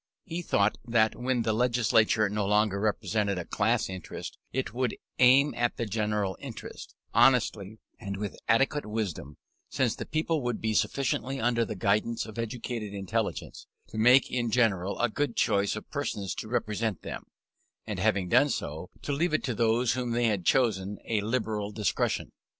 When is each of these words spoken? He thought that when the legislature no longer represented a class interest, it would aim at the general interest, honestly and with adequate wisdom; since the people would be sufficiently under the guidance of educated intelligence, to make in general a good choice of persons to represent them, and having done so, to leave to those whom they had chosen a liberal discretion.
He 0.23 0.41
thought 0.41 0.79
that 0.83 1.15
when 1.15 1.43
the 1.43 1.53
legislature 1.53 2.27
no 2.27 2.43
longer 2.47 2.79
represented 2.79 3.37
a 3.37 3.45
class 3.45 3.87
interest, 3.87 4.39
it 4.51 4.73
would 4.73 4.97
aim 5.19 5.53
at 5.55 5.77
the 5.77 5.85
general 5.85 6.35
interest, 6.41 6.95
honestly 7.13 7.77
and 7.99 8.17
with 8.17 8.35
adequate 8.47 8.87
wisdom; 8.87 9.37
since 9.69 9.95
the 9.95 10.07
people 10.07 10.41
would 10.41 10.59
be 10.59 10.73
sufficiently 10.73 11.39
under 11.39 11.63
the 11.65 11.75
guidance 11.75 12.25
of 12.25 12.39
educated 12.39 12.95
intelligence, 12.95 13.67
to 13.89 13.99
make 13.99 14.31
in 14.31 14.49
general 14.49 14.97
a 14.99 15.07
good 15.07 15.35
choice 15.35 15.75
of 15.75 15.87
persons 15.91 16.33
to 16.33 16.47
represent 16.47 17.03
them, 17.03 17.27
and 17.85 17.99
having 17.99 18.27
done 18.27 18.49
so, 18.49 18.89
to 19.03 19.11
leave 19.11 19.39
to 19.43 19.53
those 19.53 19.93
whom 19.93 20.13
they 20.13 20.25
had 20.25 20.43
chosen 20.43 20.97
a 21.05 21.21
liberal 21.21 21.71
discretion. 21.71 22.31